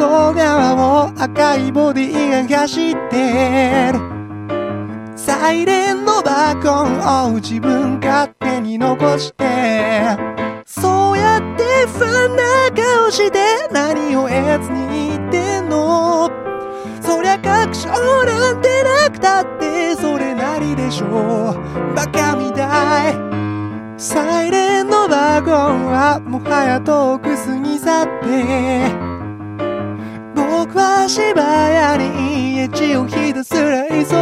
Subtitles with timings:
[0.00, 3.98] 赤いボディが走ってる。
[5.16, 10.16] サイレンのバーコンを自分勝手に残して
[10.64, 13.38] そうやって不安な顔して
[13.72, 16.30] 何を得ずに言ってんの？
[17.02, 17.88] そりゃ確証
[18.24, 21.54] なんてなくたってそれなりでしょ
[21.94, 23.14] バカみたい。
[24.00, 29.07] サイレンのバーコンはもはや遠く過ぎ去って。
[30.78, 34.17] 僕は芝屋に家路をひたすら急ぐ